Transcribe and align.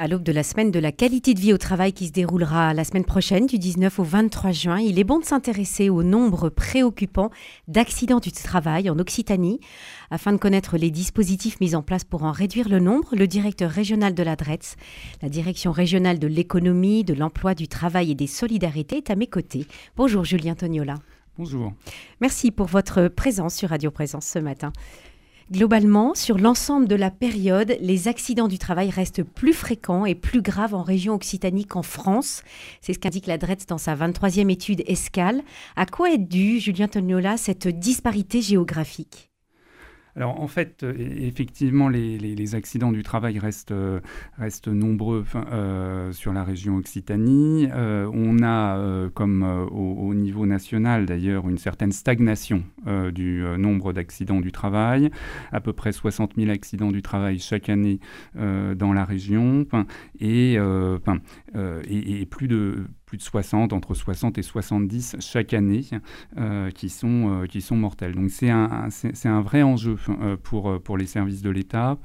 À 0.00 0.06
l'aube 0.06 0.22
de 0.22 0.30
la 0.30 0.44
semaine 0.44 0.70
de 0.70 0.78
la 0.78 0.92
qualité 0.92 1.34
de 1.34 1.40
vie 1.40 1.52
au 1.52 1.58
travail 1.58 1.92
qui 1.92 2.06
se 2.06 2.12
déroulera 2.12 2.72
la 2.72 2.84
semaine 2.84 3.04
prochaine 3.04 3.46
du 3.46 3.58
19 3.58 3.98
au 3.98 4.04
23 4.04 4.52
juin, 4.52 4.78
il 4.78 4.96
est 4.96 5.02
bon 5.02 5.18
de 5.18 5.24
s'intéresser 5.24 5.90
au 5.90 6.04
nombre 6.04 6.50
préoccupant 6.50 7.32
d'accidents 7.66 8.20
du 8.20 8.30
travail 8.30 8.90
en 8.90 8.98
Occitanie. 9.00 9.58
Afin 10.12 10.32
de 10.32 10.36
connaître 10.36 10.76
les 10.76 10.92
dispositifs 10.92 11.58
mis 11.60 11.74
en 11.74 11.82
place 11.82 12.04
pour 12.04 12.22
en 12.22 12.30
réduire 12.30 12.68
le 12.68 12.78
nombre, 12.78 13.08
le 13.16 13.26
directeur 13.26 13.72
régional 13.72 14.14
de 14.14 14.22
la 14.22 14.36
DRETS, 14.36 14.76
la 15.20 15.28
direction 15.28 15.72
régionale 15.72 16.20
de 16.20 16.28
l'économie, 16.28 17.02
de 17.02 17.14
l'emploi, 17.14 17.56
du 17.56 17.66
travail 17.66 18.12
et 18.12 18.14
des 18.14 18.28
solidarités, 18.28 18.98
est 18.98 19.10
à 19.10 19.16
mes 19.16 19.26
côtés. 19.26 19.66
Bonjour 19.96 20.24
Julien 20.24 20.54
Tognola. 20.54 20.94
Bonjour. 21.38 21.72
Merci 22.20 22.52
pour 22.52 22.66
votre 22.66 23.08
présence 23.08 23.54
sur 23.56 23.70
Radio 23.70 23.90
Présence 23.90 24.26
ce 24.26 24.38
matin. 24.38 24.72
Globalement, 25.50 26.14
sur 26.14 26.36
l'ensemble 26.36 26.86
de 26.88 26.94
la 26.94 27.10
période, 27.10 27.78
les 27.80 28.06
accidents 28.06 28.48
du 28.48 28.58
travail 28.58 28.90
restent 28.90 29.22
plus 29.22 29.54
fréquents 29.54 30.04
et 30.04 30.14
plus 30.14 30.42
graves 30.42 30.74
en 30.74 30.82
région 30.82 31.14
Occitanie 31.14 31.64
qu'en 31.64 31.82
France. 31.82 32.42
C'est 32.82 32.92
ce 32.92 32.98
qu'indique 32.98 33.26
la 33.26 33.38
DRETS 33.38 33.64
dans 33.66 33.78
sa 33.78 33.96
23e 33.96 34.50
étude 34.50 34.82
Escale. 34.86 35.40
À 35.74 35.86
quoi 35.86 36.10
est 36.10 36.18
due, 36.18 36.60
Julien 36.60 36.86
Tognola, 36.86 37.38
cette 37.38 37.66
disparité 37.66 38.42
géographique? 38.42 39.30
Alors 40.18 40.40
en 40.40 40.48
fait, 40.48 40.82
euh, 40.82 40.94
effectivement, 40.98 41.88
les, 41.88 42.54
accidents 42.56 42.90
du 42.90 43.04
travail 43.04 43.38
restent, 43.38 43.70
euh, 43.70 44.00
nombreux 44.66 45.24
euh, 45.36 46.10
sur 46.10 46.32
la 46.32 46.42
région 46.42 46.76
Occitanie. 46.76 47.68
on 47.72 48.42
a, 48.42 49.08
comme 49.14 49.42
au, 49.70 50.14
niveau 50.14 50.44
national 50.46 51.06
d'ailleurs, 51.06 51.48
une 51.48 51.58
certaine 51.58 51.92
stagnation 51.92 52.64
du 53.12 53.44
nombre 53.58 53.92
d'accidents 53.92 54.40
du 54.40 54.50
travail, 54.50 55.10
à 55.52 55.60
peu 55.60 55.72
près 55.72 55.92
60 55.92 56.32
000 56.36 56.50
accidents 56.50 56.90
du 56.90 57.02
travail 57.02 57.38
chaque 57.38 57.68
année 57.68 58.00
dans 58.34 58.92
la 58.92 59.04
région, 59.04 59.66
et, 60.18 60.58
plus 62.30 62.48
de 62.48 62.86
plus 63.08 63.16
de 63.16 63.22
60, 63.22 63.72
entre 63.72 63.94
60 63.94 64.36
et 64.36 64.42
70 64.42 65.16
chaque 65.20 65.54
année, 65.54 65.80
euh, 66.36 66.70
qui, 66.70 66.90
sont, 66.90 67.42
euh, 67.42 67.46
qui 67.46 67.62
sont 67.62 67.74
mortels. 67.74 68.14
Donc 68.14 68.28
c'est 68.30 68.50
un, 68.50 68.88
c'est, 68.90 69.26
un 69.26 69.40
vrai 69.40 69.62
enjeu 69.62 69.96
euh, 70.10 70.36
pour, 70.36 70.78
pour 70.82 70.98
les 70.98 71.06
services 71.06 71.40
de 71.40 71.48
l'État 71.48 71.96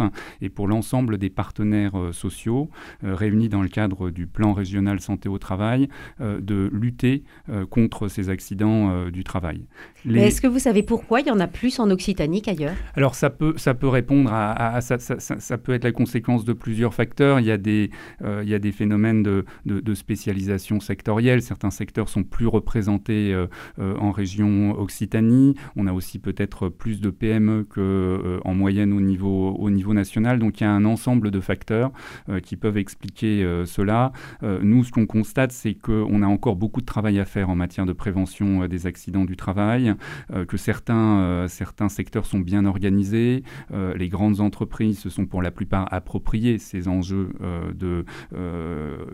et 0.42 0.48
pour 0.48 0.66
l'ensemble 0.66 1.18
des 1.18 1.30
partenaires 1.30 1.94
sociaux 2.14 2.70
réunis 3.02 3.50
dans 3.50 3.62
le 3.62 3.68
cadre 3.68 4.12
du 4.12 4.28
plan 4.28 4.54
régional 4.54 5.02
santé 5.02 5.28
au 5.28 5.38
travail 5.38 5.90
de 6.20 6.70
lutter 6.72 7.24
contre 7.70 8.08
ces 8.08 8.30
accidents 8.30 9.10
du 9.10 9.24
travail. 9.24 9.66
Est-ce 10.10 10.42
que 10.42 10.48
vous 10.48 10.60
savez 10.60 10.84
pourquoi 10.84 11.20
il 11.20 11.28
y 11.28 11.32
en 11.32 11.40
a 11.40 11.48
plus 11.48 11.80
en 11.80 11.90
Occitanie 11.90 12.42
qu'ailleurs? 12.42 12.76
Alors 12.96 13.16
ça 13.16 13.30
peut, 13.30 13.56
ça 13.58 13.74
peut 13.74 13.88
répondre 13.88 14.32
à, 14.32 14.80
ça, 14.82 15.00
ça, 15.00 15.20
ça, 15.20 15.58
peut 15.58 15.74
être 15.74 15.84
la 15.84 15.92
conséquence 15.92 16.46
de 16.46 16.54
plusieurs 16.54 16.94
facteurs. 16.94 17.40
Il 17.40 17.46
y 17.46 17.52
a 17.52 17.58
des, 17.58 17.90
il 18.22 18.50
y 18.50 18.54
a 18.54 18.60
des 18.60 18.72
phénomènes 18.72 19.24
de, 19.24 19.46
de, 19.66 19.80
de 19.80 19.94
spécialisation 19.94 20.80
Certains 21.42 21.72
secteurs 21.72 22.10
sont 22.10 22.24
plus 22.24 22.48
représentés 22.48 23.34
euh, 23.34 23.48
euh, 23.80 23.96
en 23.98 24.12
région 24.12 24.78
Occitanie. 24.80 25.56
On 25.76 25.88
a 25.88 25.94
aussi 25.94 26.20
peut-être 26.20 26.70
plus 26.70 27.02
de 27.02 27.10
PME 27.10 27.64
qu'en 27.64 27.82
euh, 27.82 28.40
en 28.46 28.54
moyenne 28.54 28.94
au 28.94 29.02
niveau, 29.02 29.52
au 29.52 29.70
niveau 29.70 29.94
national. 29.94 30.40
Donc 30.40 30.60
il 30.60 30.64
y 30.64 30.68
a 30.68 30.72
un 30.72 30.86
ensemble 30.86 31.32
de 31.32 31.40
facteurs 31.40 31.92
qui 32.44 32.56
peuvent 32.56 32.78
expliquer 32.78 33.44
cela. 33.66 34.12
nous, 34.42 34.84
ce 34.84 34.92
qu'on 34.92 35.06
constate, 35.06 35.52
c'est 35.52 35.74
qu'on 35.74 36.22
a 36.22 36.28
encore 36.28 36.56
beaucoup 36.56 36.82
de 36.82 36.86
travail 36.86 37.20
à 37.20 37.26
faire 37.26 37.50
en 37.50 37.56
matière 37.56 37.86
de 37.86 37.94
prévention 37.94 38.68
des 38.68 38.88
accidents 38.88 39.26
du 39.26 39.36
travail, 39.36 39.96
que 40.48 40.58
certains, 40.58 41.48
certains 41.48 41.90
secteurs 41.90 42.26
sont 42.26 42.40
bien 42.40 42.66
organisés. 42.66 43.44
les 43.72 44.10
grandes 44.10 44.40
entreprises 44.40 45.00
se 45.00 45.10
sont 45.10 45.26
pour 45.26 45.42
la 45.42 45.52
plupart 45.52 45.92
appropriées 45.94 46.58
ces 46.58 46.88
enjeux 46.88 47.30
de 47.74 48.06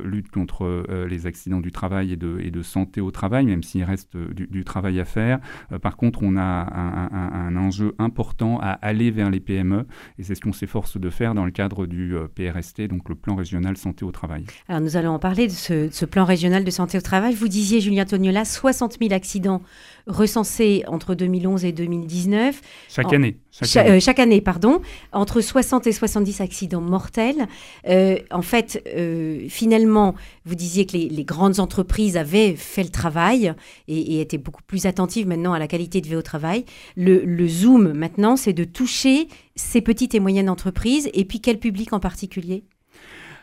lutte 0.03 0.29
contre 0.31 0.85
les 1.07 1.25
accidents 1.25 1.61
du 1.61 1.68
travail 1.71 2.13
et 2.13 2.15
de, 2.15 2.39
et 2.41 2.51
de 2.51 2.61
santé 2.61 3.01
au 3.01 3.11
travail, 3.11 3.45
même 3.45 3.63
s'il 3.63 3.83
reste 3.83 4.15
euh, 4.15 4.33
du, 4.33 4.63
travail 4.63 4.99
à 4.99 5.05
faire. 5.05 5.39
Euh, 5.71 5.79
par 5.79 5.97
contre, 5.97 6.19
on 6.23 6.37
a 6.37 6.41
un, 6.41 7.55
enjeu 7.55 7.95
important 7.97 8.59
à 8.61 8.71
aller 8.71 9.11
vers 9.11 9.29
les 9.29 9.39
PME, 9.39 9.85
et 10.17 10.23
c'est 10.23 10.35
ce 10.35 10.41
qu'on 10.41 10.53
s'efforce 10.53 10.97
de 10.97 11.09
faire 11.09 11.33
dans 11.33 11.45
le 11.45 11.51
cadre 11.51 11.85
du 11.85 12.15
euh, 12.15 12.27
PRST, 12.27 12.83
donc 12.83 13.09
le 13.09 13.15
plan 13.15 13.35
régional 13.35 13.77
santé 13.77 14.05
au 14.05 14.11
travail. 14.11 14.45
Alors 14.67 14.81
nous 14.81 14.97
allons 14.97 15.11
en 15.11 15.19
parler 15.19 15.47
de 15.47 15.51
ce, 15.51 16.05
plan 16.05 16.25
régional 16.25 16.63
de 16.63 16.71
santé 16.71 16.97
au 16.97 17.01
travail. 17.01 17.33
Vous 17.33 17.47
disiez, 17.47 17.81
Julien 17.81 18.05
Tognola, 18.05 18.45
60 18.45 18.97
000 18.99 19.13
accidents 19.13 19.61
recensés 20.07 20.83
entre 20.87 21.15
2011 21.15 21.65
et 21.65 21.71
2019. 21.71 22.61
Chaque 22.89 23.13
année. 23.13 23.37
Chaque, 23.61 24.19
année. 24.19 24.41
pardon. 24.41 24.81
Entre 25.11 25.41
60 25.41 25.87
et 25.87 25.91
70 25.91 26.41
accidents 26.41 26.81
mortels. 26.81 27.47
en 27.85 28.41
fait, 28.41 28.83
finalement, 29.49 30.15
vous 30.45 30.55
disiez 30.55 30.85
que 30.85 30.93
les, 30.93 31.09
les 31.09 31.23
grandes 31.23 31.59
entreprises 31.59 32.17
avaient 32.17 32.55
fait 32.55 32.83
le 32.83 32.89
travail 32.89 33.53
et, 33.87 34.21
étaient 34.21 34.37
beaucoup 34.37 34.63
plus 34.63 34.85
attentives 34.85 35.27
maintenant 35.27 35.53
à 35.53 35.59
la 35.59 35.67
qualité 35.67 36.01
de 36.01 36.07
vie 36.07 36.15
au 36.15 36.21
travail. 36.21 36.65
Le, 36.95 37.23
le 37.23 37.47
zoom 37.47 37.93
maintenant, 37.93 38.35
c'est 38.35 38.53
de 38.53 38.63
toucher 38.63 39.27
ces 39.55 39.81
petites 39.81 40.15
et 40.15 40.19
moyennes 40.19 40.49
entreprises 40.49 41.09
et 41.13 41.25
puis 41.25 41.41
quel 41.41 41.59
public 41.59 41.93
en 41.93 41.99
particulier? 41.99 42.63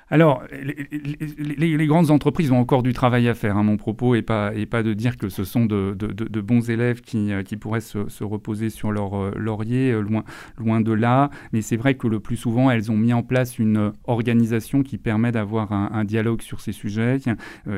Alors, 0.09 0.45
les, 0.53 1.87
grandes 1.87 2.13
entreprises 2.13 2.53
ont 2.53 2.59
encore 2.59 2.85
du 2.85 2.93
travail 2.93 3.29
à 3.29 3.35
faire. 3.35 3.57
Hein. 3.57 3.65
Mon 3.65 3.77
propos 3.77 4.15
n'est 4.15 4.23
pas, 4.23 4.53
de 4.53 4.93
dire 4.93 5.17
que 5.17 5.29
ce 5.29 5.43
sont 5.43 5.67
de, 5.67 6.41
bons 6.41 6.71
élèves 6.71 7.01
qui, 7.01 7.33
euh, 7.33 7.43
pourraient 7.59 7.81
se, 7.81 8.23
reposer 8.23 8.71
sur 8.71 8.93
leur 8.93 9.15
euh, 9.15 9.33
laurier, 9.37 9.91
euh, 9.91 10.23
loin, 10.59 10.81
de 10.81 10.93
là. 10.93 11.31
Mais 11.53 11.61
c'est 11.61 11.77
vrai 11.77 11.95
que 11.95 12.07
le 12.07 12.21
plus 12.21 12.37
souvent, 12.37 12.71
elles 12.71 12.93
ont 12.93 12.97
mis 12.97 13.13
en 13.13 13.25
place 13.25 13.59
une 13.59 13.93
organisation 14.05 14.85
qui 14.85 14.97
permet 14.97 15.33
d'avoir 15.33 15.73
un, 15.73 16.05
dialogue 16.05 16.43
sur 16.43 16.61
ces 16.61 16.73
sujets 16.73 17.19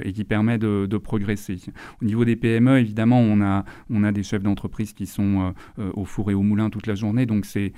et 0.02 0.12
qui 0.12 0.24
permet 0.24 0.58
de, 0.58 0.98
progresser. 0.98 1.58
Au 2.02 2.04
niveau 2.04 2.24
des 2.24 2.36
PME, 2.36 2.78
évidemment, 2.80 3.20
on 3.20 3.40
a, 3.40 3.64
on 3.88 4.04
a 4.04 4.12
des 4.12 4.22
chefs 4.24 4.42
d'entreprise 4.42 4.92
qui 4.92 5.06
sont 5.06 5.54
au 5.78 6.04
four 6.04 6.30
et 6.30 6.34
au 6.34 6.42
moulin 6.42 6.68
toute 6.70 6.86
la 6.86 6.94
journée. 6.94 7.24
Donc, 7.24 7.46
c'est 7.46 7.72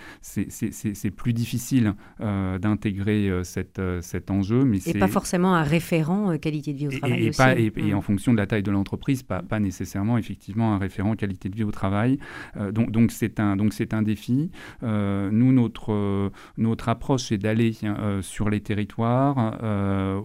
plus 1.17 1.33
difficile 1.33 1.95
d'intégrer 2.19 3.31
cette, 3.45 3.81
cette 4.01 4.31
mais 4.65 4.79
et 4.87 4.99
pas 4.99 5.09
forcément 5.09 5.55
un 5.55 5.63
référent 5.63 6.33
euh, 6.33 6.39
qualité 6.39 6.73
de 6.73 6.79
vie 6.79 6.89
au 6.89 6.91
travail. 6.91 7.25
Et, 7.25 7.29
aussi. 7.29 7.89
et, 7.89 7.95
en 7.95 8.01
fonction 8.01 8.33
de 8.33 8.39
la 8.39 8.47
taille 8.47 8.63
de 8.63 8.71
l'entreprise, 8.71 9.23
pas, 9.23 9.43
pas, 9.43 9.61
nécessairement 9.61 10.19
effectivement 10.19 10.75
un 10.75 10.79
référent 10.79 11.15
qualité 11.15 11.49
de 11.49 11.57
vie 11.57 11.65
au 11.65 11.71
travail. 11.71 12.19
Euh, 12.57 12.73
donc 12.73 12.91
donc 12.91 13.13
c'est 13.13 13.41
un 13.41 13.57
donc 13.57 13.73
c'est 13.73 13.95
un 13.95 14.03
défi. 14.03 14.51
Euh, 14.83 15.31
nous 15.33 15.53
notre 15.53 16.31
notre 16.57 16.89
approche 16.89 17.29
c'est 17.29 17.39
d'aller 17.39 17.77
sur 18.23 18.51
les 18.51 18.61
territoires 18.61 19.59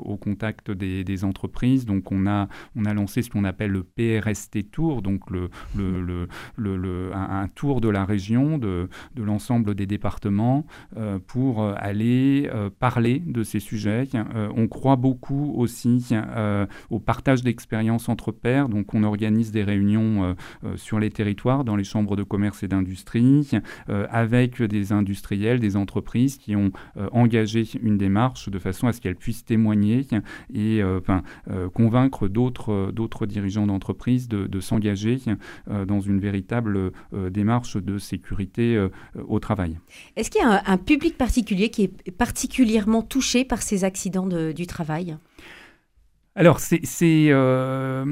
au 0.03 0.17
contact 0.17 0.71
des, 0.71 1.03
des, 1.03 1.23
entreprises. 1.23 1.85
Donc 1.85 2.11
on 2.11 2.27
a 2.27 2.47
on 2.75 2.85
a 2.85 2.93
lancé 2.93 3.21
ce 3.21 3.29
qu'on 3.29 3.43
appelle 3.43 3.71
le 3.71 3.83
PRST 3.83 4.71
Tour, 4.71 5.01
donc 5.01 5.29
le, 5.29 5.49
le, 5.75 6.01
le, 6.01 6.77
le 6.77 7.11
un, 7.13 7.47
tour 7.47 7.81
de 7.81 7.89
la 7.89 8.05
région 8.05 8.57
de 8.57 8.89
de 9.15 9.23
l'ensemble 9.23 9.75
des 9.75 9.85
départements 9.85 10.65
pour 11.27 11.63
aller 11.63 12.49
parler 12.79 13.19
de 13.19 13.43
ces 13.43 13.59
sujets 13.59 14.04
euh, 14.13 14.49
on 14.55 14.67
croit 14.67 14.95
beaucoup 14.95 15.53
aussi 15.55 16.05
euh, 16.11 16.66
au 16.89 16.99
partage 16.99 17.43
d'expériences 17.43 18.09
entre 18.09 18.31
pairs. 18.31 18.69
Donc, 18.69 18.93
on 18.93 19.03
organise 19.03 19.51
des 19.51 19.63
réunions 19.63 20.35
euh, 20.63 20.75
sur 20.75 20.99
les 20.99 21.09
territoires, 21.09 21.63
dans 21.63 21.75
les 21.75 21.83
chambres 21.83 22.15
de 22.15 22.23
commerce 22.23 22.63
et 22.63 22.67
d'industrie, 22.67 23.51
avec 23.88 24.61
des 24.61 24.91
industriels, 24.91 25.59
des 25.59 25.75
entreprises 25.75 26.38
qui 26.38 26.55
ont 26.55 26.71
engagé 27.11 27.67
une 27.81 27.97
démarche 27.97 28.49
de 28.49 28.59
façon 28.59 28.88
à 28.88 28.94
ce 28.94 29.01
qu'elles 29.01 29.15
puissent 29.15 29.45
témoigner 29.45 30.05
et 30.53 30.81
convaincre 31.73 32.27
d'autres 32.27 33.25
dirigeants 33.25 33.67
d'entreprise 33.67 34.27
de, 34.27 34.59
s'engager 34.59 35.19
dans 35.88 35.99
une 35.99 36.19
véritable 36.19 36.91
démarche 37.29 37.77
de 37.77 37.97
sécurité 37.97 38.88
au 39.27 39.39
travail. 39.39 39.77
Est-ce 40.15 40.29
qu'il 40.29 40.41
y 40.41 40.45
a 40.45 40.63
un, 40.65 40.77
public 40.77 41.17
particulier 41.17 41.69
qui 41.69 41.83
est 41.83 42.11
particulièrement 42.11 43.01
touché 43.01 43.45
par 43.45 43.61
ces 43.61 43.83
accidents 43.95 44.28
du 44.28 44.67
travail 44.67 45.16
alors, 46.37 46.59
c'est, 46.59 46.81
euh, 47.29 48.03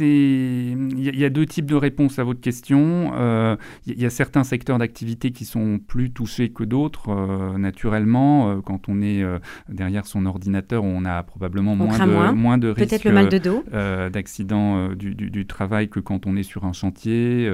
il 0.00 1.18
y, 1.18 1.24
a 1.24 1.28
deux 1.28 1.44
types 1.44 1.66
de 1.66 1.74
réponses 1.74 2.18
à 2.18 2.24
votre 2.24 2.40
question. 2.40 3.12
Euh, 3.14 3.56
il 3.86 4.00
y, 4.00 4.06
a 4.06 4.10
certains 4.10 4.42
secteurs 4.42 4.78
d'activité 4.78 5.32
qui 5.32 5.44
sont 5.44 5.78
plus 5.78 6.10
touchés 6.10 6.48
que 6.48 6.64
d'autres. 6.64 7.10
Euh, 7.10 7.58
naturellement, 7.58 8.62
quand 8.62 8.88
on 8.88 9.02
est 9.02 9.22
derrière 9.68 10.06
son 10.06 10.24
ordinateur, 10.24 10.82
on 10.82 11.04
a 11.04 11.22
probablement 11.24 11.76
moins 11.76 11.98
de, 11.98 12.32
moins. 12.32 12.56
de 12.56 12.68
risques 12.68 12.88
Peut-être 12.88 13.04
le 13.04 13.12
mal 13.12 13.28
de 13.28 13.36
dos. 13.36 13.62
d'accident 13.70 14.88
du, 14.94 15.14
du, 15.14 15.46
travail 15.46 15.90
que 15.90 16.00
quand 16.00 16.26
on 16.26 16.36
est 16.36 16.42
sur 16.44 16.64
un 16.64 16.72
chantier, 16.72 17.50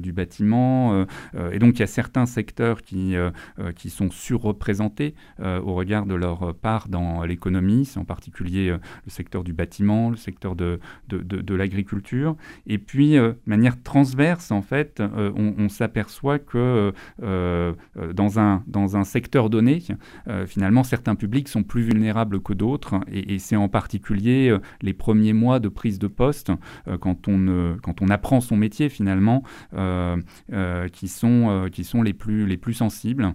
du 0.00 0.12
bâtiment. 0.12 1.06
et 1.52 1.58
donc, 1.58 1.74
il 1.74 1.80
y 1.80 1.82
a 1.82 1.88
certains 1.88 2.26
secteurs 2.26 2.82
qui, 2.82 3.16
qui 3.74 3.90
sont 3.90 4.12
surreprésentés 4.12 5.16
au 5.40 5.74
regard 5.74 6.06
de 6.06 6.14
leur 6.14 6.54
part 6.54 6.86
dans 6.86 7.24
l'économie. 7.24 7.84
C'est 7.84 7.98
en 7.98 8.04
particulier 8.04 8.72
le 9.04 9.10
secteur 9.10 9.44
du 9.44 9.52
bâtiment, 9.52 10.10
le 10.10 10.16
secteur 10.16 10.54
de, 10.56 10.80
l'agriculture. 11.54 12.36
Et 12.66 12.78
puis, 12.78 13.12
de 13.12 13.36
manière 13.46 13.82
transverse, 13.82 14.50
en 14.50 14.62
fait, 14.62 15.02
on, 15.02 15.68
s'aperçoit 15.68 16.38
que 16.38 16.92
dans, 17.20 18.40
un, 18.40 18.62
dans 18.66 18.96
un 18.96 19.04
secteur 19.04 19.50
donné, 19.50 19.82
finalement, 20.46 20.84
certains 20.84 21.14
publics 21.14 21.48
sont 21.48 21.62
plus 21.62 21.82
vulnérables 21.82 22.40
que 22.40 22.52
d'autres. 22.52 23.00
Et, 23.10 23.38
c'est 23.38 23.56
en 23.56 23.68
particulier 23.68 24.56
les 24.82 24.92
premiers 24.92 25.32
mois 25.32 25.60
de 25.60 25.68
prise 25.68 25.98
de 25.98 26.06
poste, 26.06 26.52
quand, 27.00 27.28
on, 27.28 28.08
apprend 28.10 28.40
son 28.40 28.56
métier, 28.56 28.88
finalement, 28.88 29.42
qui, 29.72 31.08
sont, 31.08 32.02
les 32.02 32.12
plus 32.12 32.74
sensibles. 32.74 33.34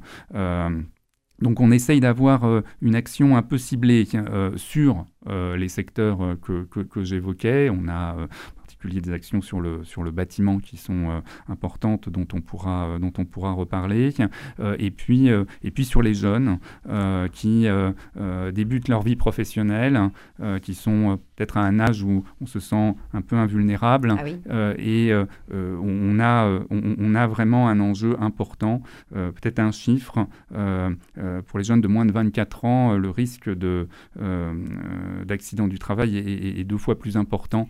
Donc 1.41 1.59
on 1.59 1.71
essaye 1.71 1.99
d'avoir 1.99 2.45
euh, 2.45 2.61
une 2.81 2.95
action 2.95 3.37
un 3.37 3.43
peu 3.43 3.57
ciblée 3.57 4.07
euh, 4.15 4.55
sur 4.57 5.05
euh, 5.29 5.55
les 5.55 5.69
secteurs 5.69 6.19
que, 6.41 6.63
que 6.63 7.03
j'évoquais. 7.03 7.69
On 7.69 7.87
a 7.87 8.15
des 8.83 9.11
actions 9.11 9.41
sur 9.41 9.59
le, 9.59 9.83
sur 9.83 10.03
le 10.03 10.11
bâtiment 10.11 10.59
qui 10.59 10.77
sont 10.77 11.21
importantes, 11.49 12.07
dont 12.09 12.27
on 12.33 12.39
pourra, 12.39 12.97
dont 13.01 13.11
on 13.17 13.25
pourra 13.25 13.51
reparler. 13.51 14.13
Et, 14.79 14.91
puis, 14.91 15.27
et 15.27 15.71
puis 15.71 15.83
sur 15.83 16.01
les 16.01 16.13
jeunes 16.13 16.59
qui 17.33 17.67
débutent 18.53 18.87
leur 18.87 19.01
vie 19.01 19.17
professionnelle, 19.17 20.09
qui 20.61 20.73
sont 20.73 21.19
peut-être 21.37 21.57
à 21.57 21.61
un 21.61 21.79
âge 21.79 22.03
où 22.03 22.25
on 22.41 22.45
se 22.45 22.59
sent 22.59 22.95
un 23.13 23.21
peu 23.21 23.37
invulnérable. 23.37 24.15
Ah 24.49 24.73
et 24.77 25.13
on, 25.51 26.19
a, 26.19 26.59
on, 26.69 27.15
a 27.15 27.27
vraiment 27.27 27.69
un 27.69 27.79
enjeu 27.79 28.17
important, 28.19 28.81
peut-être 29.11 29.59
un 29.59 29.71
chiffre. 29.71 30.27
pour 30.49 31.59
les 31.59 31.63
jeunes 31.63 31.81
de 31.81 31.87
moins 31.87 32.05
de 32.05 32.11
24 32.11 32.65
ans, 32.65 32.97
le 32.97 33.09
risque 33.09 33.49
de, 33.49 33.87
d'accident 35.25 35.67
du 35.67 35.79
travail 35.79 36.17
est, 36.17 36.63
deux 36.63 36.77
fois 36.77 36.97
plus 36.97 37.17
important 37.17 37.69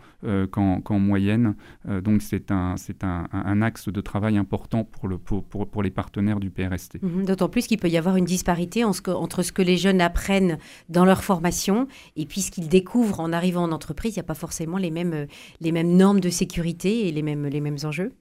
qu'en, 0.51 0.81
qu'en 0.81 0.99
moyenne. 0.99 1.55
Euh, 1.87 2.01
donc 2.01 2.21
c'est 2.21 2.51
un, 2.51 2.75
un, 3.01 3.27
un, 3.31 3.61
axe 3.61 3.89
de 3.89 4.01
travail 4.01 4.37
important 4.37 4.83
pour, 4.83 5.07
le, 5.07 5.17
pour, 5.17 5.43
pour, 5.43 5.83
les 5.83 5.89
partenaires 5.89 6.39
du 6.39 6.49
PRST. 6.49 7.01
Mhm. 7.01 7.25
D'autant 7.25 7.49
plus 7.49 7.67
qu'il 7.67 7.77
peut 7.77 7.89
y 7.89 7.97
avoir 7.97 8.15
une 8.15 8.25
disparité 8.25 8.83
entre 8.83 9.43
ce 9.43 9.51
que 9.51 9.61
les 9.61 9.77
jeunes 9.77 10.01
apprennent 10.01 10.57
dans 10.89 11.05
leur 11.05 11.23
formation 11.23 11.87
et 12.15 12.25
puis 12.25 12.41
ce 12.41 12.51
qu'ils 12.51 12.69
découvrent 12.69 13.19
en 13.19 13.33
arrivant 13.33 13.56
en 13.61 13.71
entreprise. 13.71 14.15
Il 14.15 14.19
n'y 14.19 14.21
a 14.21 14.23
pas 14.23 14.33
forcément 14.33 14.77
les 14.77 14.91
mêmes, 14.91 15.27
les 15.59 15.71
mêmes 15.71 15.95
normes 15.95 16.19
de 16.19 16.29
sécurité 16.29 17.07
et 17.07 17.11
les 17.11 17.21
mêmes, 17.21 17.47
les 17.47 17.61
mêmes 17.61 17.77
enjeux. 17.83 18.13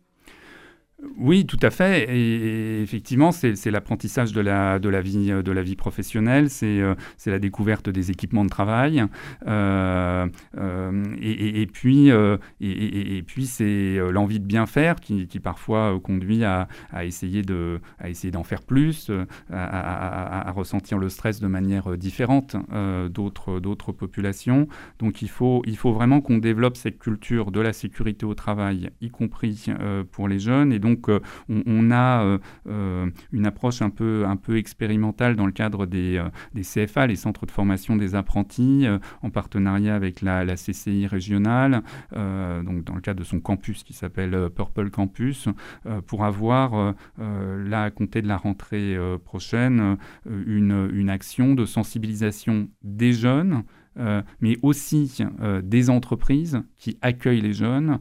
Oui, 1.19 1.45
tout 1.45 1.59
à 1.61 1.71
fait. 1.71 2.07
Et, 2.09 2.81
effectivement, 2.81 3.31
c'est 3.31 3.71
l'apprentissage 3.71 4.33
de 4.33 4.41
la, 4.41 4.79
de, 4.79 4.89
la 4.89 5.03
vie, 5.03 5.29
de 5.29 5.53
la 5.53 5.63
vie 5.63 5.77
professionnelle, 5.77 6.49
c'est 6.49 6.81
euh, 6.81 6.95
la 7.27 7.39
découverte 7.39 7.91
des 7.91 8.11
équipements 8.11 8.45
de 8.45 8.49
travail. 8.49 9.05
Euh, 9.47 10.27
euh, 10.57 11.05
et, 11.21 11.67
puis, 11.67 12.09
et, 12.09 13.23
puis 13.27 13.47
c'est 13.47 13.99
l'envie 14.11 14.41
de 14.41 14.47
bien 14.47 14.65
faire 14.65 14.97
qui, 14.97 15.27
parfois 15.41 16.01
conduit 16.03 16.45
à, 16.45 16.69
essayer 17.03 17.43
d'en 17.43 18.45
faire 18.45 18.63
plus, 18.63 19.11
à, 19.53 20.51
ressentir 20.53 20.97
le 20.97 21.11
stress 21.11 21.41
de 21.41 21.47
manière 21.47 21.99
différente 21.99 22.57
d'autres 23.11 23.93
populations. 23.93 24.67
Donc 24.99 25.21
il 25.21 25.29
faut, 25.29 25.63
il 25.67 25.77
faut 25.77 25.93
vraiment 25.93 26.23
qu'on 26.23 26.39
développe 26.39 26.79
cette 26.79 26.99
culture 26.99 27.51
de 27.51 27.61
la 27.61 27.75
sécurité 27.75 28.25
au 28.25 28.35
travail, 28.35 28.91
y 29.03 29.11
compris 29.11 29.67
pour 30.11 30.29
les 30.29 30.39
jeunes. 30.39 30.73
Et 30.73 30.79
euh, 31.09 31.21
on, 31.49 31.91
a 31.91 32.23
euh, 32.23 32.39
euh, 32.69 33.07
une 33.33 33.47
approche 33.47 33.83
un 33.83 33.91
peu, 33.91 34.25
un 34.27 34.37
peu 34.37 34.57
expérimentale 34.57 35.37
dans 35.37 35.47
le 35.47 35.53
cadre 35.53 35.87
des, 35.87 36.23
CFA, 36.55 37.07
les 37.07 37.17
centres 37.17 37.47
de 37.47 37.51
formation 37.51 37.97
des 37.97 38.15
apprentis, 38.15 38.87
en 39.23 39.31
partenariat 39.31 39.95
avec 39.95 40.23
la, 40.23 40.45
CCI 40.57 41.07
régionale, 41.07 41.83
donc 42.13 42.85
dans 42.85 42.95
le 42.95 43.01
cadre 43.01 43.21
de 43.21 43.25
son 43.25 43.41
campus 43.41 43.83
qui 43.85 43.93
s'appelle 43.93 44.49
Purple 44.55 44.91
Campus, 44.91 45.49
pour 46.07 46.25
avoir, 46.25 46.95
là, 47.19 47.83
à 47.85 47.91
compter 47.91 48.23
de 48.23 48.29
la 48.29 48.37
rentrée 48.37 48.97
prochaine, 49.25 49.97
une, 50.27 50.91
une 50.93 51.11
action 51.11 51.55
de 51.55 51.65
sensibilisation 51.65 52.69
des 52.83 53.13
jeunes 53.13 53.65
mais 54.41 54.59
aussi 54.63 55.25
des 55.63 55.91
entreprises 55.91 56.61
qui 56.79 56.99
accueillent 57.01 57.41
les 57.41 57.53
jeunes 57.53 57.99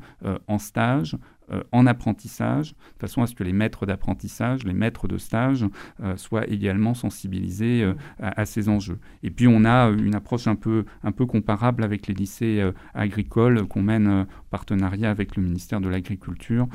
en 0.47 0.57
stage, 0.57 1.17
euh, 1.51 1.61
en 1.71 1.85
apprentissage, 1.85 2.71
de 2.71 2.99
façon 2.99 3.21
à 3.21 3.27
ce 3.27 3.35
que 3.35 3.43
les 3.43 3.53
maîtres 3.53 3.85
d'apprentissage, 3.85 4.63
les 4.63 4.73
maîtres 4.73 5.07
de 5.07 5.19
stage 5.19 5.63
euh, 6.01 6.17
soient 6.17 6.47
également 6.47 6.95
sensibilisés 6.95 7.83
euh, 7.83 7.93
à, 8.19 8.45
ces 8.45 8.67
enjeux. 8.67 8.97
Et 9.21 9.29
puis 9.29 9.47
on 9.47 9.63
a 9.63 9.89
une 9.89 10.15
approche 10.15 10.47
un 10.47 10.55
peu, 10.55 10.85
un 11.03 11.11
peu 11.11 11.27
comparable 11.27 11.83
avec 11.83 12.07
les 12.07 12.15
lycées 12.15 12.63
agricoles 12.93 13.67
qu'on 13.67 13.81
mène 13.81 14.07
en 14.07 14.25
partenariat 14.49 15.11
avec 15.11 15.35
le 15.35 15.43
ministère 15.43 15.81
de 15.81 15.89
l'Agriculture 15.89 16.67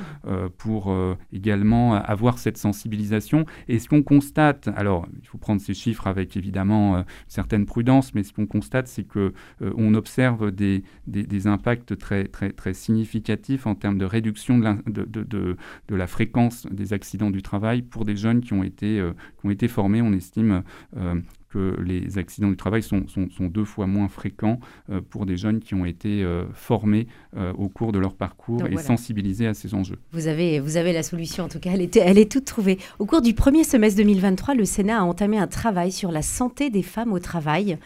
pour 0.58 0.94
également 1.32 1.94
avoir 1.94 2.38
cette 2.38 2.58
sensibilisation. 2.58 3.46
Et 3.68 3.78
ce 3.78 3.88
qu'on 3.88 4.02
constate, 4.02 4.68
alors 4.76 5.06
il 5.20 5.26
faut 5.26 5.38
prendre 5.38 5.60
ces 5.60 5.74
chiffres 5.74 6.06
avec 6.06 6.36
évidemment 6.36 6.98
une 6.98 7.04
certaine 7.28 7.66
prudence, 7.66 8.14
mais 8.14 8.22
ce 8.22 8.32
qu'on 8.32 8.46
constate, 8.46 8.88
c'est 8.88 9.04
que 9.04 9.32
on 9.60 9.94
observe 9.94 10.50
des, 10.50 10.82
des, 11.06 11.24
des, 11.24 11.46
impacts 11.46 11.96
très, 11.96 12.26
très, 12.26 12.50
très 12.50 12.74
significatifs 12.74 13.66
en 13.66 13.74
termes 13.74 13.98
de 13.98 14.04
réduction 14.04 14.59
de 14.60 15.56
la, 15.88 16.06
fréquence 16.06 16.66
des 16.70 16.92
accidents 16.92 17.30
du 17.30 17.42
travail 17.42 17.82
pour 17.82 18.04
des 18.04 18.16
jeunes 18.16 18.40
qui 18.40 18.52
ont 18.52 18.62
été, 18.62 18.98
euh, 18.98 19.12
formés, 19.68 20.02
on 20.02 20.12
estime, 20.12 20.62
euh, 20.96 21.14
que 21.50 21.76
les 21.84 22.16
accidents 22.16 22.48
du 22.48 22.56
travail 22.56 22.82
sont, 22.82 23.06
sont, 23.08 23.28
deux 23.40 23.64
fois 23.64 23.86
moins 23.86 24.08
fréquents 24.08 24.60
euh, 24.88 25.00
pour 25.00 25.26
des 25.26 25.36
jeunes 25.36 25.60
qui 25.60 25.74
ont 25.74 25.84
été 25.84 26.22
euh, 26.22 26.44
formés 26.54 27.08
euh, 27.36 27.52
au 27.54 27.68
cours 27.68 27.90
de 27.90 27.98
leur 27.98 28.14
parcours 28.14 28.66
et 28.68 28.76
sensibilisés 28.76 29.48
à 29.48 29.54
ces 29.54 29.74
enjeux. 29.74 29.98
Vous 30.12 30.28
avez, 30.28 30.60
vous 30.60 30.76
avez 30.76 30.92
la 30.92 31.02
solution, 31.02 31.44
en 31.44 31.48
tout 31.48 31.58
cas, 31.58 31.70
elle, 31.74 31.82
était, 31.82 32.00
elle 32.00 32.18
est 32.18 32.30
toute 32.30 32.44
trouvée. 32.44 32.78
Au 33.00 33.06
cours 33.06 33.20
du 33.20 33.34
premier 33.34 33.64
semestre 33.64 33.98
2023, 33.98 34.54
le 34.54 34.64
Sénat 34.64 35.00
a 35.00 35.02
entamé 35.02 35.38
un 35.38 35.48
travail 35.48 35.90
sur 35.90 36.12
la 36.12 36.22
santé 36.22 36.70
des 36.70 36.82
femmes 36.82 37.12
au 37.12 37.18
travail, 37.18 37.78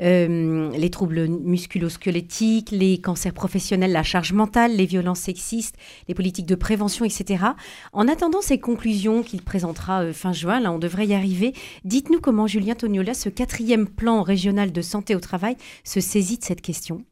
les 0.00 0.90
troubles 0.90 1.26
musculo-squelettiques, 1.28 2.70
les 2.70 2.98
cancers 2.98 3.32
professionnels, 3.32 3.92
la 3.92 4.04
charge 4.04 4.32
mentale, 4.32 4.76
les 4.76 4.86
violences 4.86 5.20
sexistes, 5.20 5.76
les 6.06 6.14
politiques 6.14 6.46
de 6.46 6.54
prévention, 6.54 7.04
etc. 7.04 7.44
En 7.92 8.06
attendant 8.06 8.40
ces 8.40 8.58
conclusions 8.58 9.22
qu'il 9.22 9.42
présentera 9.42 10.12
fin 10.12 10.32
juin, 10.32 10.60
là 10.60 10.72
on 10.72 10.78
devrait 10.78 11.06
y 11.06 11.14
arriver, 11.14 11.52
dites-nous 11.84 12.20
comment 12.20 12.46
Julien 12.46 12.74
Ce 13.14 13.28
quatrième 13.28 13.88
plan 13.88 14.22
régional 14.22 14.72
de 14.72 14.82
santé 14.82 15.14
au 15.14 15.20
travail 15.20 15.56
se 15.84 16.00
saisit 16.00 16.38
de 16.38 16.44
cette 16.44 16.62
question 16.62 17.04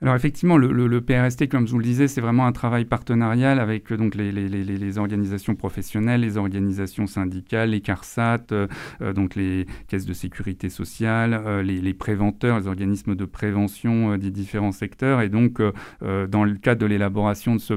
alors 0.00 0.14
effectivement, 0.14 0.56
le, 0.56 1.00
PRST, 1.00 1.48
comme 1.48 1.66
je 1.66 1.72
vous 1.72 1.78
le 1.78 1.84
disais, 1.84 2.06
c'est 2.06 2.20
vraiment 2.20 2.46
un 2.46 2.52
travail 2.52 2.84
partenarial 2.84 3.58
avec 3.58 3.92
donc 3.92 4.14
les, 4.14 4.98
organisations 4.98 5.56
professionnelles, 5.56 6.20
les 6.20 6.36
organisations 6.36 7.08
syndicales, 7.08 7.70
les 7.70 7.80
CARSAT, 7.80 8.52
euh, 8.52 8.68
euh, 9.00 9.12
donc 9.12 9.34
les 9.34 9.66
caisses 9.88 10.06
de 10.06 10.12
sécurité 10.12 10.68
sociale, 10.70 11.34
euh, 11.34 11.62
les, 11.62 11.94
préventeurs, 11.94 12.60
les 12.60 12.68
organismes 12.68 13.16
de 13.16 13.24
prévention 13.24 14.16
des 14.16 14.30
différents 14.30 14.70
secteurs. 14.70 15.20
Et 15.20 15.28
donc, 15.28 15.60
dans 16.00 16.44
le 16.44 16.54
cadre 16.54 16.80
de 16.80 16.86
l'élaboration 16.86 17.56
de 17.56 17.60
ce 17.60 17.74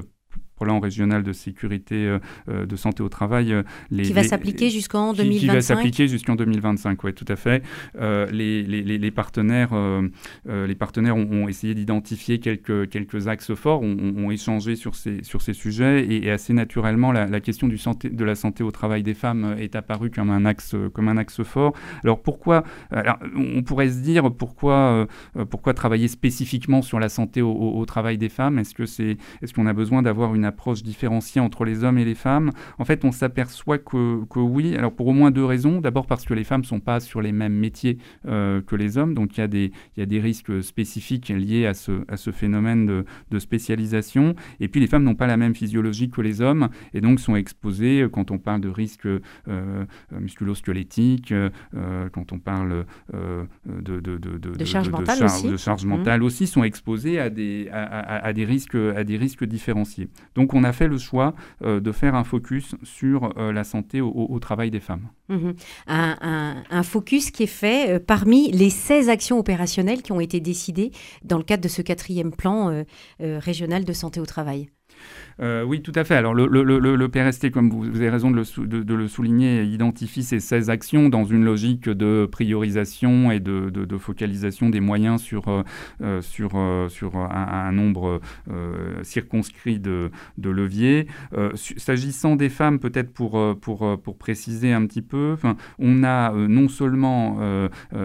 plan 0.62 0.80
régional 0.80 1.24
de 1.24 1.34
sécurité 1.34 1.96
euh, 1.96 2.20
euh, 2.48 2.66
de 2.68 2.76
santé 2.76 3.02
au 3.02 3.10
travail. 3.10 3.52
Euh, 3.52 3.64
les, 3.90 4.04
qui 4.04 4.14
va 4.14 4.24
s'appliquer 4.24 4.70
jusqu'en 4.70 5.12
2025 5.14 5.40
qui, 5.40 5.48
va 5.48 5.62
s'appliquer 5.62 6.08
jusqu'en 6.08 6.36
2025, 6.36 7.04
oui, 7.04 7.14
tout 7.14 7.26
à 7.28 7.36
fait. 7.36 7.64
les, 8.00 8.62
les, 8.64 9.12
partenaires, 9.12 9.72
les 10.46 10.76
partenaires 10.76 11.18
ont, 11.18 11.48
essayé 11.48 11.74
d'identifier 11.74 12.40
quelques, 12.40 12.90
quelques 12.90 13.28
axes 13.28 13.56
forts, 13.56 13.82
ont, 13.82 14.30
échangé 14.32 14.76
sur 14.76 14.96
ces, 14.96 15.24
sur 15.24 15.42
ces 15.42 15.54
sujets 15.54 16.06
et, 16.08 16.30
assez 16.30 16.54
naturellement, 16.54 17.12
la, 17.12 17.40
question 17.40 17.68
du 17.68 17.78
santé, 17.78 18.10
de 18.10 18.24
la 18.24 18.36
santé 18.36 18.64
au 18.64 18.72
travail 18.72 19.02
des 19.04 19.16
femmes 19.16 19.56
est 19.58 19.76
apparue 19.76 20.12
comme 20.12 20.30
un 20.30 20.46
axe, 20.46 20.76
comme 20.94 21.08
un 21.08 21.18
axe 21.18 21.42
fort. 21.44 21.74
Alors 22.04 22.22
pourquoi 22.22 22.64
alors, 22.92 23.18
On 23.36 23.64
pourrait 23.64 23.90
se 23.90 24.00
dire 24.00 24.32
pourquoi, 24.32 25.08
pourquoi 25.50 25.74
travailler 25.74 26.08
spécifiquement 26.08 26.82
sur 26.82 27.00
la 27.00 27.10
santé 27.10 27.42
au, 27.42 27.52
au 27.52 27.86
travail 27.86 28.18
des 28.18 28.30
femmes? 28.30 28.60
Est-ce 28.60 28.76
que 28.76 28.86
c'est, 28.86 29.18
est-ce 29.42 29.54
qu'on 29.54 29.66
a 29.66 29.74
besoin 29.74 30.02
d'avoir 30.04 30.36
une 30.36 30.46
approche 30.52 30.84
différenciée 30.84 31.42
entre 31.42 31.66
les 31.66 31.84
hommes 31.84 31.98
et 31.98 32.06
les 32.06 32.16
femmes, 32.16 32.52
en 32.78 32.86
fait, 32.86 33.06
on 33.06 33.12
s'aperçoit 33.12 33.78
que, 33.78 34.24
que, 34.26 34.40
oui, 34.40 34.76
alors 34.76 34.94
pour 34.94 35.08
au 35.08 35.14
moins 35.14 35.32
deux 35.32 35.46
raisons. 35.46 35.82
D'abord 35.82 36.06
parce 36.06 36.26
que 36.26 36.34
les 36.34 36.44
femmes 36.44 36.62
ne 36.62 36.66
sont 36.66 36.80
pas 36.80 37.00
sur 37.00 37.22
les 37.22 37.32
mêmes 37.32 37.54
métiers 37.54 37.98
euh, 38.28 38.62
que 38.62 38.76
les 38.76 38.98
hommes, 38.98 39.14
donc 39.14 39.38
il 39.38 39.42
y, 39.42 39.44
a 39.44 39.48
des, 39.48 39.72
y 39.98 40.02
a 40.02 40.06
des 40.06 40.20
risques 40.20 40.64
spécifiques 40.64 41.30
liés 41.30 41.66
à 41.66 41.74
ce, 41.74 42.04
à 42.08 42.18
ce 42.18 42.32
phénomène 42.32 42.86
de, 42.86 43.06
de 43.32 43.40
spécialisation. 43.40 44.36
Et 44.60 44.68
puis 44.68 44.80
les 44.80 44.88
femmes 44.88 45.04
n'ont 45.04 45.16
pas 45.16 45.28
la 45.28 45.38
même 45.38 45.56
physiologie 45.56 46.10
que 46.10 46.22
les 46.22 46.42
hommes 46.42 46.70
et 46.94 47.02
donc 47.02 47.20
sont 47.20 47.36
exposées, 47.36 48.02
euh, 48.02 48.10
quand 48.10 48.32
on 48.32 48.38
parle 48.38 48.62
de 48.62 48.70
risques 48.70 49.08
euh, 49.08 49.86
musculo-squelettiques, 50.12 51.32
euh, 51.32 51.50
quand 52.12 52.32
on 52.34 52.40
parle 52.40 52.86
de, 53.14 54.00
de, 54.00 54.18
de, 54.18 54.28
de, 54.38 54.66
charge 54.66 54.90
mentale 54.90 55.24
aussi, 55.24 55.48
de 55.48 55.58
charge 55.58 55.86
mentale 55.86 56.22
mmh. 56.22 56.24
aussi, 56.24 56.48
sont 56.48 56.64
exposées 56.64 57.20
à 57.20 57.30
des, 57.30 57.70
à, 57.72 57.84
à, 57.84 58.26
à, 58.26 58.34
des 58.34 58.46
risques, 58.46 58.76
à 58.76 59.04
des 59.04 59.18
risques 59.18 59.46
différenciés. 59.46 60.10
Donc, 60.36 60.41
Donc 60.42 60.56
on 60.56 60.64
a 60.64 60.74
fait 60.74 60.88
le 60.88 60.98
choix 60.98 61.36
de 61.62 61.92
faire 61.92 62.16
un 62.16 62.24
focus 62.24 62.74
sur 62.82 63.32
la 63.38 63.64
santé 63.64 64.02
au, 64.02 64.40
travail 64.40 64.72
des 64.72 64.80
femmes. 64.80 65.08
Mmh 65.30 65.52
un, 65.88 66.84
focus 66.84 67.30
qui 67.30 67.44
est 67.44 67.48
fait 67.48 68.04
parmi 68.04 68.52
les 68.52 68.72
16 68.72 69.10
actions 69.10 69.38
opérationnelles 69.38 70.02
qui 70.02 70.12
ont 70.12 70.20
été 70.20 70.40
décidées 70.40 70.92
dans 71.24 71.38
le 71.38 71.44
cadre 71.44 71.62
de 71.62 71.68
ce 71.68 71.84
quatrième 71.84 72.32
plan 72.32 72.84
régional 73.20 73.86
de 73.86 73.94
santé 73.94 74.20
au 74.20 74.26
travail. 74.26 74.70
Euh, 75.42 75.64
oui, 75.64 75.82
tout 75.82 75.92
à 75.96 76.04
fait. 76.04 76.16
Alors, 76.16 76.34
le, 76.34 77.08
PRST, 77.08 77.52
comme 77.52 77.70
vous, 77.70 77.86
avez 77.86 78.10
raison 78.10 78.32
de 78.32 78.94
le, 78.94 79.08
souligner, 79.08 79.64
identifie 79.64 80.24
ces 80.24 80.40
16 80.40 80.70
actions 80.70 81.10
dans 81.10 81.24
une 81.24 81.44
logique 81.44 81.90
de 81.90 82.28
priorisation 82.32 83.32
et 83.32 83.40
de, 83.40 83.98
focalisation 83.98 84.70
des 84.70 84.80
moyens 84.80 85.22
sur, 85.22 85.48
euh, 85.48 85.64
euh, 86.02 86.22
sur, 86.22 86.52
sur 86.90 87.16
un, 87.16 87.72
nombre 87.72 88.22
circonscrit 89.04 89.80
de, 89.80 90.12
leviers. 90.38 91.08
S'agissant 91.56 92.36
des 92.36 92.50
femmes, 92.50 92.80
peut-être 92.80 93.14
pour, 93.14 93.40
pour, 93.60 94.00
pour 94.02 94.18
préciser 94.18 94.74
un 94.74 94.86
petit 94.86 95.02
peu, 95.02 95.36
on 95.80 96.04
a 96.04 96.32
non 96.32 96.68
seulement 96.68 97.40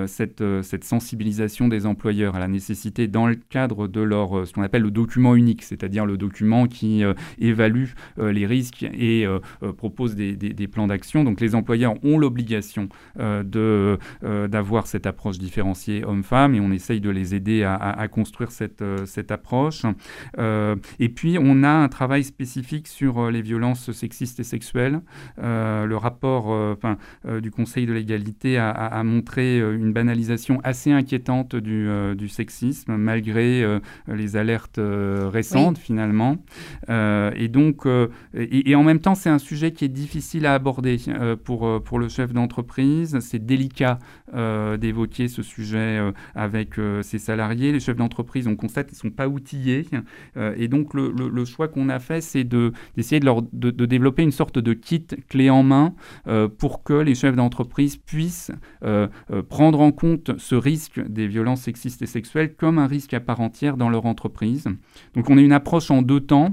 cette, 0.06 0.42
cette 0.62 0.84
sensibilisation 0.84 1.68
des 1.68 1.86
employeurs 1.86 2.36
à 2.36 2.38
la 2.38 2.48
nécessité, 2.48 3.08
dans 3.08 3.26
le 3.26 3.34
cadre 3.34 3.88
de 3.88 4.00
leur, 4.00 4.46
ce 4.46 4.52
qu'on 4.52 4.62
appelle 4.62 4.82
le 4.82 4.90
document 4.90 5.34
unique, 5.34 5.62
c'est-à-dire 5.62 6.06
le 6.06 6.16
document 6.16 6.66
qui 6.66 6.85
évalue 7.38 7.86
euh, 8.18 8.32
les 8.32 8.46
risques 8.46 8.82
et 8.82 9.26
euh, 9.26 9.38
euh, 9.62 9.72
propose 9.72 10.14
des, 10.14 10.68
plans 10.68 10.86
d'action. 10.86 11.24
Donc 11.24 11.40
les 11.40 11.54
employeurs 11.54 11.94
ont 12.04 12.18
l'obligation 12.18 12.88
de, 13.16 13.98
d'avoir 14.22 14.86
cette 14.86 15.06
approche 15.06 15.38
différenciée 15.38 16.04
homme-femme 16.04 16.54
et 16.54 16.60
on 16.60 16.72
essaye 16.72 17.00
de 17.00 17.10
les 17.10 17.34
aider 17.34 17.62
à, 17.62 18.08
construire 18.08 18.50
cette, 18.50 18.82
cette 19.04 19.30
approche. 19.30 19.82
et 20.36 21.08
puis 21.08 21.38
on 21.40 21.62
a 21.62 21.70
un 21.70 21.88
travail 21.88 22.24
spécifique 22.24 22.88
sur 22.88 23.30
les 23.30 23.42
violences 23.42 23.92
sexistes 23.92 24.40
et 24.40 24.44
sexuelles. 24.44 25.00
le 25.38 25.94
rapport 25.94 26.76
du 27.40 27.50
Conseil 27.50 27.86
de 27.86 27.92
l'égalité 27.92 28.58
a, 28.58 29.02
montré 29.04 29.58
une 29.58 29.92
banalisation 29.92 30.60
assez 30.64 30.90
inquiétante 30.90 31.54
du, 31.54 31.88
du 32.16 32.28
sexisme 32.28 32.96
malgré 32.96 33.78
les 34.08 34.36
alertes 34.36 34.80
récentes 34.80 35.78
finalement. 35.78 36.38
Euh, 36.88 37.30
et 37.34 37.48
donc, 37.48 37.86
euh, 37.86 38.08
et, 38.34 38.74
en 38.74 38.82
même 38.82 39.00
temps, 39.00 39.14
c'est 39.14 39.30
un 39.30 39.38
sujet 39.38 39.72
qui 39.72 39.84
est 39.84 39.88
difficile 39.88 40.46
à 40.46 40.54
aborder 40.54 40.98
euh, 41.08 41.36
pour, 41.36 41.82
pour 41.82 41.98
le 41.98 42.08
chef 42.08 42.32
d'entreprise. 42.32 43.18
C'est 43.20 43.44
délicat 43.44 43.98
d'évoquer 44.78 45.28
ce 45.28 45.42
sujet 45.42 45.98
avec 46.34 46.74
ses 47.02 47.18
salariés. 47.18 47.72
Les 47.72 47.80
chefs 47.80 47.96
d'entreprise, 47.96 48.46
on 48.46 48.56
constate, 48.56 48.90
ils 48.90 48.96
ne 48.96 48.98
sont 48.98 49.10
pas 49.10 49.28
outillés. 49.28 49.86
et 50.56 50.68
donc, 50.68 50.94
le, 50.94 51.44
choix 51.44 51.68
qu'on 51.68 51.88
a 51.88 51.98
fait, 51.98 52.20
c'est 52.20 52.44
d'essayer 52.44 53.20
de, 53.20 53.24
leur, 53.24 53.42
de, 53.42 53.70
de, 53.70 53.86
développer 53.86 54.22
une 54.22 54.32
sorte 54.32 54.58
de 54.58 54.72
kit 54.74 55.06
clé 55.28 55.48
en 55.48 55.62
main 55.62 55.94
pour 56.58 56.82
que 56.82 56.92
les 56.92 57.14
chefs 57.14 57.36
d'entreprise 57.36 57.96
puissent 57.96 58.52
prendre 59.48 59.80
en 59.80 59.92
compte 59.92 60.38
ce 60.38 60.54
risque 60.54 61.00
des 61.08 61.28
violences 61.28 61.62
sexistes 61.62 62.02
et 62.02 62.06
sexuelles 62.06 62.54
comme 62.54 62.78
un 62.78 62.86
risque 62.86 63.14
à 63.14 63.20
part 63.20 63.40
entière 63.40 63.76
dans 63.76 63.88
leur 63.88 64.06
entreprise. 64.06 64.68
Donc, 65.14 65.30
on 65.30 65.38
a 65.38 65.40
une 65.40 65.52
approche 65.52 65.90
en 65.90 66.02
deux 66.02 66.20
temps. 66.20 66.52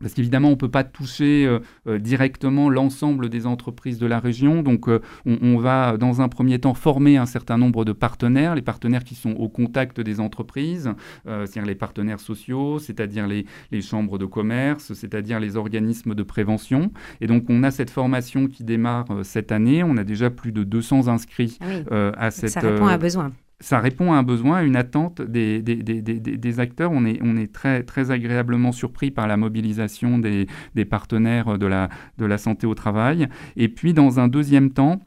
Parce 0.00 0.12
qu'évidemment, 0.12 0.48
on 0.48 0.52
ne 0.52 0.56
peut 0.56 0.70
pas 0.70 0.82
toucher 0.82 1.46
euh, 1.46 1.60
euh, 1.86 1.98
directement 1.98 2.68
l'ensemble 2.68 3.28
des 3.28 3.46
entreprises 3.46 3.98
de 3.98 4.06
la 4.06 4.18
région. 4.18 4.62
Donc, 4.62 4.88
euh, 4.88 5.00
on, 5.24 5.56
va, 5.58 5.96
dans 5.96 6.20
un 6.20 6.28
premier 6.28 6.58
temps, 6.58 6.74
former 6.74 7.16
un 7.16 7.26
certain 7.26 7.58
nombre 7.58 7.84
de 7.84 7.92
partenaires, 7.92 8.56
les 8.56 8.62
partenaires 8.62 9.04
qui 9.04 9.14
sont 9.14 9.30
au 9.30 9.48
contact 9.48 10.00
des 10.00 10.18
entreprises, 10.20 10.90
c'est-à-dire 11.24 11.64
les 11.64 11.74
partenaires 11.74 12.20
sociaux, 12.20 12.78
c'est-à-dire 12.78 13.26
les, 13.26 13.46
chambres 13.82 14.18
de 14.18 14.26
commerce, 14.26 14.94
c'est-à-dire 14.94 15.38
les 15.38 15.56
organismes 15.56 16.14
de 16.14 16.22
prévention. 16.22 16.90
Et 17.20 17.26
donc, 17.26 17.44
on 17.48 17.62
a 17.62 17.70
cette 17.70 17.90
formation 17.90 18.48
qui 18.48 18.64
démarre 18.64 19.06
cette 19.22 19.52
année. 19.52 19.82
On 19.84 19.96
a 19.96 20.04
déjà 20.04 20.30
plus 20.30 20.52
de 20.52 20.64
200 20.64 21.08
inscrits 21.08 21.58
ah 21.60 22.12
à 22.16 22.30
cette... 22.30 22.50
Ça 22.50 22.60
répond 22.60 22.86
à 22.86 22.98
besoin 22.98 23.32
ça 23.64 23.80
répond 23.80 24.12
à 24.12 24.16
un 24.16 24.22
besoin, 24.22 24.58
à 24.58 24.62
une 24.62 24.76
attente 24.76 25.22
des, 25.22 26.60
acteurs. 26.60 26.92
On 26.92 27.06
est, 27.06 27.52
très, 27.52 27.82
très 27.82 28.10
agréablement 28.10 28.72
surpris 28.72 29.10
par 29.10 29.26
la 29.26 29.38
mobilisation 29.38 30.18
des, 30.18 30.46
partenaires 30.84 31.58
de 31.58 32.26
la 32.26 32.38
santé 32.38 32.66
au 32.66 32.74
travail. 32.74 33.26
Et 33.56 33.68
puis, 33.68 33.94
dans 33.94 34.20
un 34.20 34.28
deuxième 34.28 34.70
temps, 34.70 35.00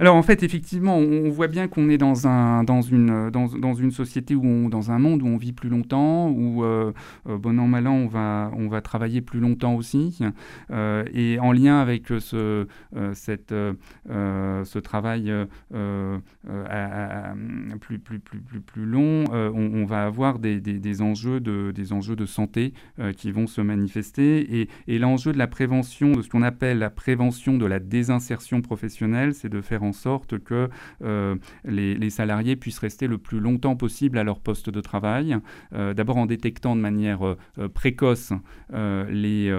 Alors 0.00 0.14
en 0.14 0.22
fait, 0.22 0.44
effectivement, 0.44 0.96
on 0.96 1.28
voit 1.28 1.48
bien 1.48 1.66
qu'on 1.66 1.88
est 1.88 1.98
dans, 1.98 2.28
un, 2.28 2.62
dans, 2.62 2.82
une, 2.82 3.30
dans, 3.30 3.48
société 3.90 4.36
on, 4.36 4.68
dans 4.68 4.92
un 4.92 4.98
monde 5.00 5.22
où 5.22 5.26
on 5.26 5.36
vit 5.36 5.52
plus 5.52 5.68
longtemps, 5.68 6.28
où 6.28 6.62
euh, 6.62 6.92
euh, 7.28 7.36
bon 7.36 7.58
an 7.58 7.66
mal 7.66 7.88
an, 7.88 7.94
on 7.94 8.06
va, 8.06 8.52
on 8.56 8.68
va 8.68 8.80
travailler 8.80 9.22
plus 9.22 9.40
longtemps 9.40 9.74
aussi. 9.74 10.20
Euh, 10.70 11.04
et 11.12 11.40
en 11.40 11.50
lien 11.50 11.80
avec 11.80 12.06
ce, 12.20 12.66
travail 14.80 15.32
plus, 17.80 17.98
plus, 17.98 18.18
plus, 18.20 18.40
plus, 18.40 18.60
plus 18.60 18.86
long, 18.86 19.24
on, 19.32 19.84
va 19.84 20.04
avoir 20.04 20.38
des, 20.38 20.60
des, 20.60 20.78
des, 20.78 21.02
enjeux 21.02 21.40
de, 21.40 21.72
des 21.72 21.92
enjeux 21.92 22.14
de 22.14 22.26
santé 22.26 22.72
qui 23.16 23.32
vont 23.32 23.48
se 23.48 23.60
manifester. 23.60 24.60
Et, 24.60 24.68
et 24.86 24.98
l'enjeu 25.00 25.32
de 25.32 25.38
la 25.38 25.48
prévention, 25.48 26.12
de 26.12 26.22
ce 26.22 26.28
qu'on 26.28 26.42
appelle 26.42 26.78
la 26.78 26.90
prévention 26.90 27.56
de 27.58 27.66
la 27.66 27.80
désinsertion 27.80 28.60
professionnelle, 28.60 29.34
c'est 29.34 29.48
de 29.48 29.60
faire 29.60 29.82
en 29.82 29.87
sorte 29.92 30.38
que 30.38 30.68
euh, 31.02 31.36
les, 31.64 32.10
salariés 32.10 32.56
puissent 32.56 32.78
rester 32.78 33.06
le 33.06 33.18
plus 33.18 33.40
longtemps 33.40 33.76
possible 33.76 34.18
à 34.18 34.24
leur 34.24 34.40
poste 34.40 34.70
de 34.70 34.80
travail, 34.80 35.36
euh, 35.74 35.94
d'abord 35.94 36.16
en 36.16 36.26
détectant 36.26 36.74
de 36.74 36.80
manière 36.80 37.26
euh, 37.26 37.68
précoce 37.68 38.32
les 38.70 39.52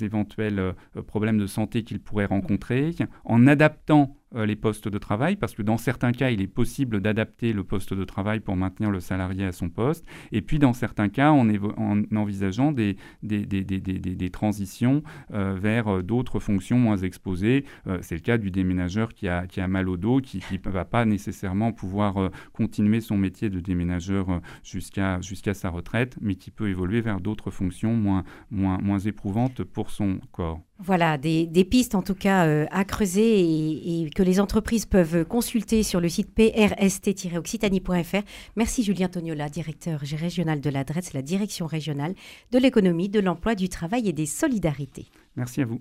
éventuels 0.00 0.74
problèmes 1.06 1.38
de 1.38 1.46
santé 1.46 1.84
qu'ils 1.84 2.00
pourraient 2.00 2.26
rencontrer, 2.26 2.94
en 3.24 3.46
adaptant 3.46 4.16
les 4.34 4.56
postes 4.56 4.88
de 4.88 4.98
travail, 4.98 5.36
parce 5.36 5.54
que 5.54 5.62
dans 5.62 5.76
certains 5.76 6.12
cas, 6.12 6.30
il 6.30 6.40
est 6.40 6.46
possible 6.46 7.00
d'adapter 7.00 7.52
le 7.52 7.64
poste 7.64 7.94
de 7.94 8.04
travail 8.04 8.40
pour 8.40 8.56
maintenir 8.56 8.90
le 8.90 9.00
salarié 9.00 9.44
à 9.44 9.52
son 9.52 9.68
poste, 9.68 10.04
et 10.32 10.42
puis 10.42 10.58
dans 10.58 10.72
certains 10.72 11.08
cas, 11.08 11.30
en, 11.30 11.48
en 11.48 12.02
envisageant 12.16 12.72
des, 12.72 12.96
des, 13.22 13.44
des, 13.46 13.64
des 13.64 14.30
transitions 14.30 15.02
euh, 15.32 15.54
vers 15.58 15.88
euh, 15.88 16.02
d'autres 16.02 16.40
fonctions 16.40 16.78
moins 16.78 16.96
exposées. 16.96 17.64
C'est 18.00 18.14
le 18.14 18.20
cas 18.20 18.38
du 18.38 18.50
déménageur 18.50 19.12
qui 19.12 19.28
a, 19.28 19.46
qui 19.46 19.60
a 19.60 19.68
mal 19.68 19.88
au 19.88 19.96
dos, 19.96 20.20
qui 20.20 20.42
ne 20.52 20.70
va 20.70 20.84
pas 20.84 21.04
nécessairement 21.04 21.72
pouvoir 21.72 22.30
continuer 22.52 23.00
son 23.00 23.16
métier 23.16 23.50
de 23.50 23.60
déménageur 23.60 24.40
jusqu'à 24.62 25.20
jusqu'à 25.20 25.54
sa 25.54 25.70
retraite, 25.70 26.16
mais 26.20 26.34
qui 26.34 26.50
peut 26.50 26.68
évoluer 26.68 27.00
vers 27.00 27.20
d'autres 27.20 27.50
fonctions 27.50 27.94
moins, 27.94 28.24
moins, 28.50 28.78
moins 28.78 28.98
éprouvantes 28.98 29.62
pour 29.64 29.90
son 29.90 30.20
corps. 30.32 30.60
Voilà, 30.84 31.16
des, 31.16 31.46
pistes 31.64 31.94
en 31.94 32.02
tout 32.02 32.16
cas 32.16 32.44
euh, 32.46 32.66
à 32.72 32.84
creuser 32.84 33.40
et, 33.40 34.10
que 34.10 34.24
les 34.24 34.40
entreprises 34.40 34.84
peuvent 34.84 35.24
consulter 35.24 35.84
sur 35.84 36.00
le 36.00 36.08
site 36.08 36.34
prst-occitanie.fr. 36.34 38.22
Merci 38.56 38.82
Julien 38.82 39.06
Tognola, 39.08 39.48
directeur 39.48 40.00
régional 40.00 40.60
de 40.60 40.70
l'adresse, 40.70 41.12
la 41.12 41.22
direction 41.22 41.66
régionale 41.66 42.14
de 42.50 42.58
l'économie, 42.58 43.08
de 43.08 43.20
l'emploi, 43.20 43.54
du 43.54 43.68
travail 43.68 44.08
et 44.08 44.12
des 44.12 44.26
solidarités. 44.26 45.06
Merci 45.36 45.62
à 45.62 45.66
vous. 45.66 45.80